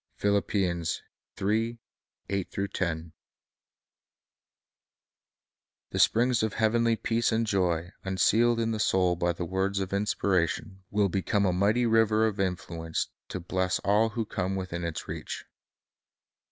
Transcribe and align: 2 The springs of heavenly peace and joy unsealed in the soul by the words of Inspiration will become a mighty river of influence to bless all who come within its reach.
2 0.17 0.41
The 1.37 1.77
springs 5.97 6.41
of 6.41 6.53
heavenly 6.55 6.95
peace 6.95 7.31
and 7.31 7.45
joy 7.45 7.91
unsealed 8.03 8.59
in 8.59 8.71
the 8.71 8.79
soul 8.79 9.15
by 9.15 9.31
the 9.31 9.45
words 9.45 9.79
of 9.79 9.93
Inspiration 9.93 10.81
will 10.89 11.07
become 11.09 11.45
a 11.45 11.53
mighty 11.53 11.85
river 11.85 12.25
of 12.25 12.39
influence 12.39 13.09
to 13.27 13.39
bless 13.39 13.77
all 13.77 14.09
who 14.09 14.25
come 14.25 14.55
within 14.55 14.83
its 14.83 15.07
reach. 15.07 15.45